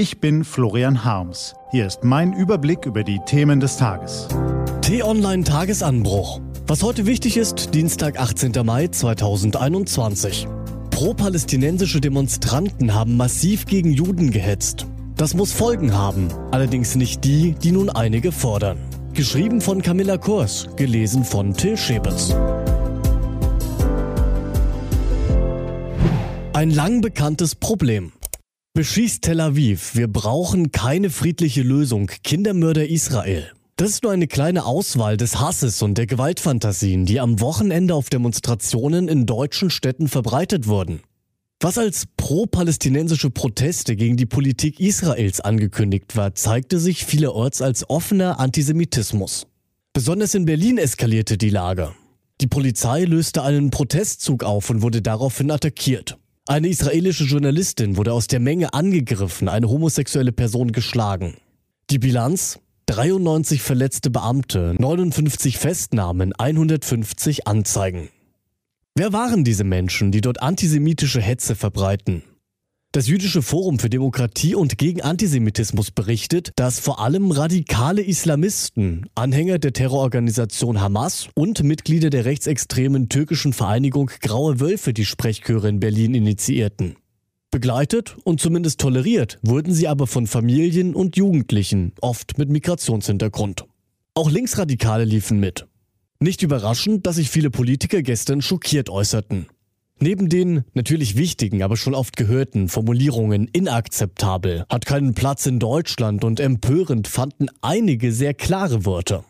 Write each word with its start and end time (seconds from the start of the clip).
Ich 0.00 0.18
bin 0.18 0.44
Florian 0.44 1.04
Harms. 1.04 1.54
Hier 1.72 1.86
ist 1.86 2.04
mein 2.04 2.32
Überblick 2.32 2.86
über 2.86 3.04
die 3.04 3.20
Themen 3.26 3.60
des 3.60 3.76
Tages. 3.76 4.28
T-Online 4.80 5.44
Tagesanbruch. 5.44 6.40
Was 6.66 6.82
heute 6.82 7.04
wichtig 7.04 7.36
ist, 7.36 7.74
Dienstag, 7.74 8.18
18. 8.18 8.52
Mai 8.64 8.88
2021. 8.88 10.48
Pro-palästinensische 10.88 12.00
Demonstranten 12.00 12.94
haben 12.94 13.18
massiv 13.18 13.66
gegen 13.66 13.92
Juden 13.92 14.30
gehetzt. 14.30 14.86
Das 15.18 15.34
muss 15.34 15.52
Folgen 15.52 15.92
haben, 15.92 16.28
allerdings 16.50 16.96
nicht 16.96 17.22
die, 17.24 17.52
die 17.52 17.72
nun 17.72 17.90
einige 17.90 18.32
fordern. 18.32 18.78
Geschrieben 19.12 19.60
von 19.60 19.82
Camilla 19.82 20.16
Kurs, 20.16 20.66
gelesen 20.76 21.24
von 21.24 21.52
Till 21.52 21.76
Schäbitz. 21.76 22.34
Ein 26.54 26.70
lang 26.70 27.02
bekanntes 27.02 27.54
Problem. 27.54 28.12
Beschießt 28.72 29.22
Tel 29.22 29.40
Aviv, 29.40 29.96
wir 29.96 30.06
brauchen 30.06 30.70
keine 30.70 31.10
friedliche 31.10 31.62
Lösung, 31.62 32.08
Kindermörder 32.22 32.88
Israel. 32.88 33.50
Das 33.74 33.90
ist 33.90 34.04
nur 34.04 34.12
eine 34.12 34.28
kleine 34.28 34.64
Auswahl 34.64 35.16
des 35.16 35.40
Hasses 35.40 35.82
und 35.82 35.98
der 35.98 36.06
Gewaltfantasien, 36.06 37.04
die 37.04 37.18
am 37.18 37.40
Wochenende 37.40 37.96
auf 37.96 38.10
Demonstrationen 38.10 39.08
in 39.08 39.26
deutschen 39.26 39.70
Städten 39.70 40.06
verbreitet 40.06 40.68
wurden. 40.68 41.00
Was 41.58 41.78
als 41.78 42.04
pro-palästinensische 42.16 43.30
Proteste 43.30 43.96
gegen 43.96 44.16
die 44.16 44.26
Politik 44.26 44.78
Israels 44.78 45.40
angekündigt 45.40 46.16
war, 46.16 46.36
zeigte 46.36 46.78
sich 46.78 47.04
vielerorts 47.04 47.62
als 47.62 47.90
offener 47.90 48.38
Antisemitismus. 48.38 49.48
Besonders 49.92 50.36
in 50.36 50.44
Berlin 50.44 50.78
eskalierte 50.78 51.36
die 51.38 51.50
Lage. 51.50 51.92
Die 52.40 52.46
Polizei 52.46 53.02
löste 53.02 53.42
einen 53.42 53.70
Protestzug 53.70 54.44
auf 54.44 54.70
und 54.70 54.80
wurde 54.80 55.02
daraufhin 55.02 55.50
attackiert. 55.50 56.18
Eine 56.46 56.68
israelische 56.68 57.24
Journalistin 57.24 57.96
wurde 57.96 58.12
aus 58.12 58.26
der 58.26 58.40
Menge 58.40 58.72
angegriffen, 58.72 59.48
eine 59.48 59.68
homosexuelle 59.68 60.32
Person 60.32 60.72
geschlagen. 60.72 61.36
Die 61.90 61.98
Bilanz? 61.98 62.58
93 62.86 63.62
verletzte 63.62 64.10
Beamte, 64.10 64.74
59 64.78 65.58
Festnahmen, 65.58 66.32
150 66.32 67.46
Anzeigen. 67.46 68.08
Wer 68.96 69.12
waren 69.12 69.44
diese 69.44 69.62
Menschen, 69.62 70.10
die 70.10 70.20
dort 70.20 70.42
antisemitische 70.42 71.20
Hetze 71.20 71.54
verbreiten? 71.54 72.24
Das 72.92 73.06
Jüdische 73.06 73.40
Forum 73.40 73.78
für 73.78 73.88
Demokratie 73.88 74.56
und 74.56 74.76
gegen 74.76 75.00
Antisemitismus 75.00 75.92
berichtet, 75.92 76.50
dass 76.56 76.80
vor 76.80 76.98
allem 76.98 77.30
radikale 77.30 78.02
Islamisten, 78.02 79.08
Anhänger 79.14 79.60
der 79.60 79.72
Terrororganisation 79.72 80.80
Hamas 80.80 81.28
und 81.36 81.62
Mitglieder 81.62 82.10
der 82.10 82.24
rechtsextremen 82.24 83.08
türkischen 83.08 83.52
Vereinigung 83.52 84.10
Graue 84.20 84.58
Wölfe 84.58 84.92
die 84.92 85.04
Sprechchöre 85.04 85.68
in 85.68 85.78
Berlin 85.78 86.14
initiierten. 86.14 86.96
Begleitet 87.52 88.16
und 88.24 88.40
zumindest 88.40 88.80
toleriert 88.80 89.38
wurden 89.42 89.72
sie 89.72 89.86
aber 89.86 90.08
von 90.08 90.26
Familien 90.26 90.96
und 90.96 91.16
Jugendlichen, 91.16 91.92
oft 92.00 92.38
mit 92.38 92.48
Migrationshintergrund. 92.48 93.66
Auch 94.14 94.32
Linksradikale 94.32 95.04
liefen 95.04 95.38
mit. 95.38 95.68
Nicht 96.18 96.42
überraschend, 96.42 97.06
dass 97.06 97.16
sich 97.16 97.30
viele 97.30 97.50
Politiker 97.50 98.02
gestern 98.02 98.42
schockiert 98.42 98.90
äußerten. 98.90 99.46
Neben 100.02 100.30
den 100.30 100.64
natürlich 100.72 101.16
wichtigen, 101.16 101.62
aber 101.62 101.76
schon 101.76 101.94
oft 101.94 102.16
gehörten 102.16 102.68
Formulierungen 102.68 103.48
inakzeptabel, 103.52 104.64
hat 104.70 104.86
keinen 104.86 105.12
Platz 105.12 105.44
in 105.44 105.58
Deutschland 105.58 106.24
und 106.24 106.40
empörend 106.40 107.06
fanden 107.06 107.48
einige 107.60 108.10
sehr 108.10 108.32
klare 108.32 108.86
Worte. 108.86 109.24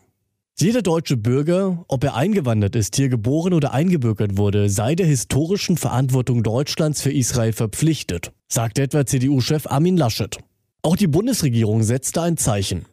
Jeder 0.57 0.81
deutsche 0.81 1.17
Bürger, 1.17 1.83
ob 1.89 2.05
er 2.05 2.15
eingewandert 2.15 2.77
ist, 2.77 2.95
hier 2.95 3.09
geboren 3.09 3.53
oder 3.53 3.73
eingebürgert 3.73 4.37
wurde, 4.37 4.69
sei 4.69 4.95
der 4.95 5.07
historischen 5.07 5.75
Verantwortung 5.75 6.41
Deutschlands 6.41 7.01
für 7.01 7.11
Israel 7.11 7.51
verpflichtet, 7.51 8.31
sagte 8.47 8.83
etwa 8.83 9.05
CDU-Chef 9.05 9.67
Armin 9.67 9.97
Laschet. 9.97 10.37
Auch 10.83 10.95
die 10.95 11.07
Bundesregierung 11.07 11.83
setzte 11.83 12.21
ein 12.21 12.37
Zeichen. 12.37 12.85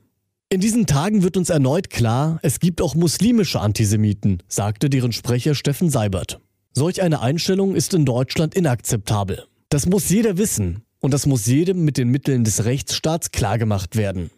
In 0.49 0.61
diesen 0.61 0.87
Tagen 0.87 1.23
wird 1.23 1.37
uns 1.37 1.51
erneut 1.51 1.91
klar, 1.91 2.41
es 2.43 2.59
gibt 2.59 2.81
auch 2.81 2.97
muslimische 2.97 3.61
Antisemiten, 3.61 4.43
sagte 4.49 4.91
deren 4.91 5.13
Sprecher 5.13 5.55
Steffen 5.55 5.91
Seibert. 5.91 6.41
Solch 6.79 7.03
eine 7.03 7.21
Einstellung 7.21 7.75
ist 7.75 7.93
in 7.93 8.05
Deutschland 8.05 8.55
inakzeptabel. 8.55 9.47
Das 9.69 9.87
muss 9.87 10.09
jeder 10.11 10.39
wissen 10.39 10.85
und 11.01 11.13
das 11.13 11.27
muss 11.27 11.45
jedem 11.47 11.85
mit 11.85 11.97
den 11.97 12.09
Mitteln 12.09 12.45
des 12.45 12.67
Rechtsstaats 12.67 13.33
klargemacht 13.33 13.97
werden. 13.97 14.31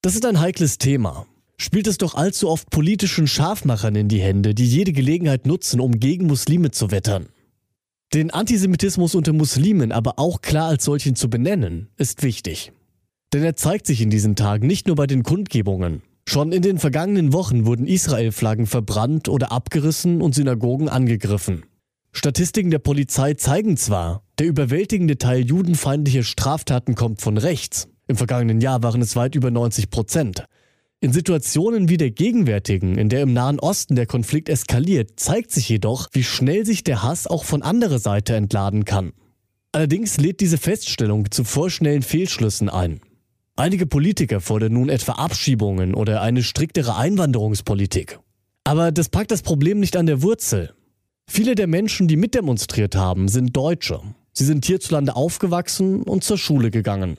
Das 0.00 0.14
ist 0.14 0.24
ein 0.24 0.40
heikles 0.40 0.78
Thema. 0.78 1.26
Spielt 1.58 1.88
es 1.88 1.98
doch 1.98 2.14
allzu 2.14 2.48
oft 2.48 2.70
politischen 2.70 3.26
Scharfmachern 3.26 3.94
in 3.96 4.08
die 4.08 4.22
Hände, 4.22 4.54
die 4.54 4.66
jede 4.66 4.92
Gelegenheit 4.92 5.44
nutzen, 5.44 5.78
um 5.80 6.00
gegen 6.00 6.26
Muslime 6.26 6.70
zu 6.70 6.90
wettern. 6.90 7.26
Den 8.14 8.30
Antisemitismus 8.30 9.14
unter 9.14 9.34
Muslimen 9.34 9.92
aber 9.92 10.18
auch 10.18 10.40
klar 10.40 10.68
als 10.68 10.84
solchen 10.84 11.16
zu 11.16 11.28
benennen, 11.28 11.88
ist 11.98 12.22
wichtig. 12.22 12.72
Denn 13.34 13.42
er 13.42 13.56
zeigt 13.56 13.86
sich 13.86 14.00
in 14.00 14.08
diesen 14.08 14.36
Tagen 14.36 14.66
nicht 14.66 14.86
nur 14.86 14.96
bei 14.96 15.06
den 15.06 15.22
Kundgebungen. 15.22 16.00
Schon 16.32 16.50
in 16.52 16.62
den 16.62 16.78
vergangenen 16.78 17.34
Wochen 17.34 17.66
wurden 17.66 17.86
Israel-Flaggen 17.86 18.64
verbrannt 18.64 19.28
oder 19.28 19.52
abgerissen 19.52 20.22
und 20.22 20.34
Synagogen 20.34 20.88
angegriffen. 20.88 21.66
Statistiken 22.10 22.70
der 22.70 22.78
Polizei 22.78 23.34
zeigen 23.34 23.76
zwar, 23.76 24.22
der 24.38 24.46
überwältigende 24.46 25.18
Teil 25.18 25.44
judenfeindlicher 25.44 26.22
Straftaten 26.22 26.94
kommt 26.94 27.20
von 27.20 27.36
rechts. 27.36 27.88
Im 28.08 28.16
vergangenen 28.16 28.62
Jahr 28.62 28.82
waren 28.82 29.02
es 29.02 29.14
weit 29.14 29.34
über 29.34 29.50
90 29.50 29.90
Prozent. 29.90 30.46
In 31.00 31.12
Situationen 31.12 31.90
wie 31.90 31.98
der 31.98 32.12
gegenwärtigen, 32.12 32.96
in 32.96 33.10
der 33.10 33.20
im 33.20 33.34
Nahen 33.34 33.60
Osten 33.60 33.94
der 33.94 34.06
Konflikt 34.06 34.48
eskaliert, 34.48 35.20
zeigt 35.20 35.50
sich 35.50 35.68
jedoch, 35.68 36.08
wie 36.12 36.24
schnell 36.24 36.64
sich 36.64 36.82
der 36.82 37.02
Hass 37.02 37.26
auch 37.26 37.44
von 37.44 37.60
anderer 37.60 37.98
Seite 37.98 38.36
entladen 38.36 38.86
kann. 38.86 39.12
Allerdings 39.72 40.16
lädt 40.16 40.40
diese 40.40 40.56
Feststellung 40.56 41.30
zu 41.30 41.44
vorschnellen 41.44 42.00
Fehlschlüssen 42.00 42.70
ein. 42.70 43.02
Einige 43.62 43.86
Politiker 43.86 44.40
fordern 44.40 44.72
nun 44.72 44.88
etwa 44.88 45.12
Abschiebungen 45.12 45.94
oder 45.94 46.20
eine 46.20 46.42
striktere 46.42 46.96
Einwanderungspolitik. 46.96 48.18
Aber 48.64 48.90
das 48.90 49.08
packt 49.08 49.30
das 49.30 49.42
Problem 49.42 49.78
nicht 49.78 49.96
an 49.96 50.06
der 50.06 50.20
Wurzel. 50.20 50.74
Viele 51.30 51.54
der 51.54 51.68
Menschen, 51.68 52.08
die 52.08 52.16
mitdemonstriert 52.16 52.96
haben, 52.96 53.28
sind 53.28 53.56
Deutsche. 53.56 54.00
Sie 54.32 54.44
sind 54.44 54.64
hierzulande 54.64 55.14
aufgewachsen 55.14 56.02
und 56.02 56.24
zur 56.24 56.38
Schule 56.38 56.72
gegangen. 56.72 57.18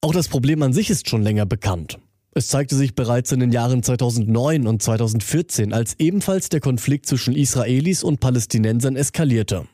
Auch 0.00 0.12
das 0.12 0.28
Problem 0.28 0.62
an 0.62 0.72
sich 0.72 0.88
ist 0.88 1.08
schon 1.08 1.24
länger 1.24 1.46
bekannt. 1.46 1.98
Es 2.32 2.46
zeigte 2.46 2.76
sich 2.76 2.94
bereits 2.94 3.32
in 3.32 3.40
den 3.40 3.50
Jahren 3.50 3.82
2009 3.82 4.68
und 4.68 4.80
2014, 4.84 5.72
als 5.72 5.96
ebenfalls 5.98 6.48
der 6.48 6.60
Konflikt 6.60 7.06
zwischen 7.06 7.34
Israelis 7.34 8.04
und 8.04 8.20
Palästinensern 8.20 8.94
eskalierte. 8.94 9.66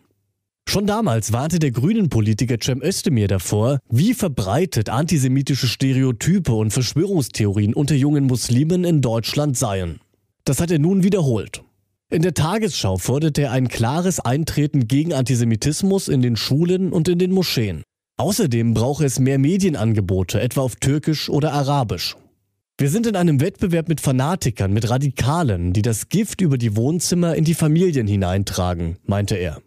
Schon 0.70 0.86
damals 0.86 1.32
warnte 1.32 1.58
der 1.58 1.70
grünen 1.70 2.10
Politiker 2.10 2.58
Cem 2.60 2.82
Özdemir 2.82 3.26
davor, 3.26 3.78
wie 3.88 4.12
verbreitet 4.12 4.90
antisemitische 4.90 5.66
Stereotype 5.66 6.52
und 6.52 6.74
Verschwörungstheorien 6.74 7.72
unter 7.72 7.94
jungen 7.94 8.24
Muslimen 8.26 8.84
in 8.84 9.00
Deutschland 9.00 9.56
seien. 9.56 10.00
Das 10.44 10.60
hat 10.60 10.70
er 10.70 10.78
nun 10.78 11.02
wiederholt. 11.02 11.62
In 12.10 12.20
der 12.20 12.34
Tagesschau 12.34 12.98
forderte 12.98 13.44
er 13.44 13.52
ein 13.52 13.68
klares 13.68 14.20
Eintreten 14.20 14.88
gegen 14.88 15.14
Antisemitismus 15.14 16.06
in 16.06 16.20
den 16.20 16.36
Schulen 16.36 16.92
und 16.92 17.08
in 17.08 17.18
den 17.18 17.32
Moscheen. 17.32 17.82
Außerdem 18.18 18.74
brauche 18.74 19.06
es 19.06 19.18
mehr 19.18 19.38
Medienangebote, 19.38 20.38
etwa 20.38 20.60
auf 20.60 20.76
Türkisch 20.76 21.30
oder 21.30 21.54
Arabisch. 21.54 22.14
Wir 22.76 22.90
sind 22.90 23.06
in 23.06 23.16
einem 23.16 23.40
Wettbewerb 23.40 23.88
mit 23.88 24.02
Fanatikern, 24.02 24.74
mit 24.74 24.90
Radikalen, 24.90 25.72
die 25.72 25.82
das 25.82 26.10
Gift 26.10 26.42
über 26.42 26.58
die 26.58 26.76
Wohnzimmer 26.76 27.34
in 27.36 27.44
die 27.44 27.54
Familien 27.54 28.06
hineintragen, 28.06 28.98
meinte 29.06 29.34
er. 29.34 29.62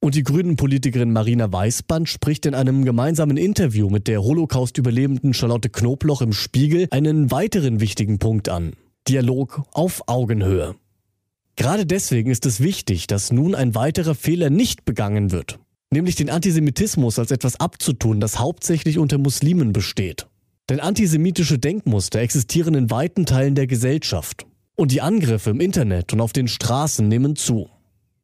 Und 0.00 0.14
die 0.14 0.22
Grünen-Politikerin 0.22 1.12
Marina 1.12 1.52
Weißband 1.52 2.08
spricht 2.08 2.46
in 2.46 2.54
einem 2.54 2.84
gemeinsamen 2.84 3.36
Interview 3.36 3.90
mit 3.90 4.06
der 4.06 4.22
Holocaust-Überlebenden 4.22 5.34
Charlotte 5.34 5.70
Knobloch 5.70 6.22
im 6.22 6.32
Spiegel 6.32 6.86
einen 6.92 7.32
weiteren 7.32 7.80
wichtigen 7.80 8.20
Punkt 8.20 8.48
an. 8.48 8.74
Dialog 9.08 9.64
auf 9.72 10.02
Augenhöhe. 10.06 10.76
Gerade 11.56 11.84
deswegen 11.84 12.30
ist 12.30 12.46
es 12.46 12.60
wichtig, 12.60 13.08
dass 13.08 13.32
nun 13.32 13.56
ein 13.56 13.74
weiterer 13.74 14.14
Fehler 14.14 14.50
nicht 14.50 14.84
begangen 14.84 15.32
wird, 15.32 15.58
nämlich 15.90 16.14
den 16.14 16.30
Antisemitismus 16.30 17.18
als 17.18 17.32
etwas 17.32 17.58
abzutun, 17.58 18.20
das 18.20 18.38
hauptsächlich 18.38 18.98
unter 18.98 19.18
Muslimen 19.18 19.72
besteht. 19.72 20.28
Denn 20.68 20.78
antisemitische 20.78 21.58
Denkmuster 21.58 22.20
existieren 22.20 22.74
in 22.74 22.90
weiten 22.90 23.26
Teilen 23.26 23.56
der 23.56 23.66
Gesellschaft. 23.66 24.46
Und 24.76 24.92
die 24.92 25.00
Angriffe 25.00 25.50
im 25.50 25.60
Internet 25.60 26.12
und 26.12 26.20
auf 26.20 26.32
den 26.32 26.46
Straßen 26.46 27.08
nehmen 27.08 27.34
zu. 27.34 27.68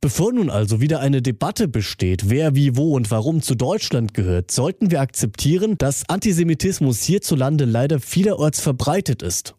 Bevor 0.04 0.34
nun 0.34 0.50
also 0.50 0.82
wieder 0.82 1.00
eine 1.00 1.22
Debatte 1.22 1.66
besteht, 1.66 2.28
wer 2.28 2.54
wie 2.54 2.76
wo 2.76 2.94
und 2.94 3.10
warum 3.10 3.40
zu 3.40 3.54
Deutschland 3.54 4.12
gehört, 4.12 4.50
sollten 4.50 4.90
wir 4.90 5.00
akzeptieren, 5.00 5.78
dass 5.78 6.06
Antisemitismus 6.10 7.02
hierzulande 7.04 7.64
leider 7.64 7.98
vielerorts 8.00 8.60
verbreitet 8.60 9.22
ist, 9.22 9.54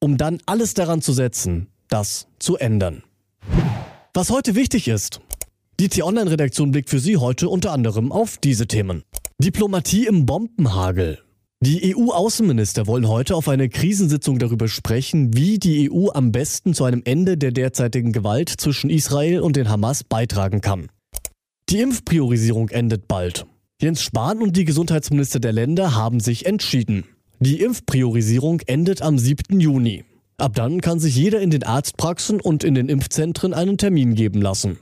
um 0.00 0.16
dann 0.16 0.40
alles 0.46 0.74
daran 0.74 1.00
zu 1.00 1.12
setzen, 1.12 1.68
das 1.86 2.26
zu 2.40 2.56
ändern. 2.56 3.04
Was 4.12 4.30
heute 4.30 4.56
wichtig 4.56 4.88
ist, 4.88 5.20
die 5.78 5.88
T-Online-Redaktion 5.88 6.72
blickt 6.72 6.90
für 6.90 6.98
Sie 6.98 7.16
heute 7.16 7.48
unter 7.48 7.70
anderem 7.70 8.10
auf 8.10 8.36
diese 8.38 8.66
Themen. 8.66 9.04
Diplomatie 9.38 10.08
im 10.08 10.26
Bombenhagel. 10.26 11.23
Die 11.60 11.96
EU-Außenminister 11.96 12.86
wollen 12.86 13.08
heute 13.08 13.34
auf 13.36 13.48
einer 13.48 13.68
Krisensitzung 13.68 14.38
darüber 14.38 14.68
sprechen, 14.68 15.34
wie 15.34 15.58
die 15.58 15.90
EU 15.90 16.10
am 16.10 16.30
besten 16.30 16.74
zu 16.74 16.84
einem 16.84 17.00
Ende 17.04 17.38
der 17.38 17.52
derzeitigen 17.52 18.12
Gewalt 18.12 18.50
zwischen 18.50 18.90
Israel 18.90 19.40
und 19.40 19.56
den 19.56 19.70
Hamas 19.70 20.04
beitragen 20.04 20.60
kann. 20.60 20.88
Die 21.70 21.80
Impfpriorisierung 21.80 22.68
endet 22.68 23.08
bald. 23.08 23.46
Jens 23.80 24.02
Spahn 24.02 24.42
und 24.42 24.56
die 24.56 24.64
Gesundheitsminister 24.64 25.40
der 25.40 25.52
Länder 25.52 25.94
haben 25.94 26.20
sich 26.20 26.44
entschieden. 26.44 27.04
Die 27.40 27.60
Impfpriorisierung 27.60 28.60
endet 28.66 29.00
am 29.00 29.18
7. 29.18 29.58
Juni. 29.58 30.04
Ab 30.36 30.54
dann 30.54 30.80
kann 30.80 30.98
sich 30.98 31.16
jeder 31.16 31.40
in 31.40 31.50
den 31.50 31.62
Arztpraxen 31.62 32.40
und 32.40 32.64
in 32.64 32.74
den 32.74 32.88
Impfzentren 32.88 33.54
einen 33.54 33.78
Termin 33.78 34.14
geben 34.14 34.42
lassen. 34.42 34.78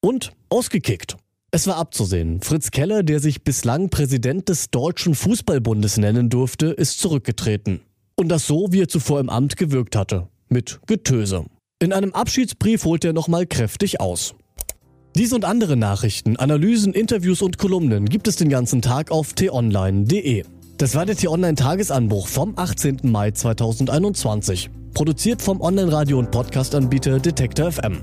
Und 0.00 0.32
ausgekickt. 0.48 1.16
Es 1.50 1.66
war 1.66 1.76
abzusehen. 1.76 2.42
Fritz 2.42 2.70
Keller, 2.70 3.02
der 3.02 3.20
sich 3.20 3.42
bislang 3.42 3.88
Präsident 3.88 4.50
des 4.50 4.70
Deutschen 4.70 5.14
Fußballbundes 5.14 5.96
nennen 5.96 6.28
durfte, 6.28 6.66
ist 6.66 7.00
zurückgetreten. 7.00 7.80
Und 8.16 8.28
das 8.28 8.46
so, 8.46 8.68
wie 8.70 8.82
er 8.82 8.88
zuvor 8.88 9.18
im 9.18 9.30
Amt 9.30 9.56
gewirkt 9.56 9.96
hatte. 9.96 10.28
Mit 10.50 10.80
Getöse. 10.86 11.46
In 11.78 11.94
einem 11.94 12.12
Abschiedsbrief 12.12 12.84
holt 12.84 13.04
er 13.04 13.14
nochmal 13.14 13.46
kräftig 13.46 13.98
aus. 13.98 14.34
Dies 15.16 15.32
und 15.32 15.46
andere 15.46 15.76
Nachrichten, 15.76 16.36
Analysen, 16.36 16.92
Interviews 16.92 17.40
und 17.40 17.56
Kolumnen 17.56 18.06
gibt 18.06 18.28
es 18.28 18.36
den 18.36 18.50
ganzen 18.50 18.82
Tag 18.82 19.10
auf 19.10 19.32
t-online.de. 19.32 20.44
Das 20.76 20.94
war 20.94 21.06
der 21.06 21.16
T-Online-Tagesanbruch 21.16 22.28
vom 22.28 22.52
18. 22.56 22.98
Mai 23.04 23.30
2021. 23.30 24.68
Produziert 24.92 25.40
vom 25.40 25.62
Online-Radio- 25.62 26.18
und 26.18 26.30
Podcast-Anbieter 26.30 27.20
Detektor 27.20 27.72
FM. 27.72 28.02